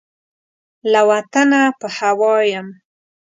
له 0.91 1.01
وطنه 1.11 1.61
په 1.79 1.87
هوا 1.97 2.35
یم 2.51 2.67